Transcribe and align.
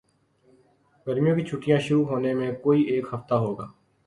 گرمیوں 1.07 1.35
کی 1.35 1.43
چھٹیاں 1.49 1.79
شروع 1.79 2.05
ہونے 2.05 2.33
میں 2.33 2.51
کوئی 2.63 2.81
ایک 2.83 3.05
ہفتہ 3.13 3.35
ہو 3.43 3.53
گا 3.57 3.67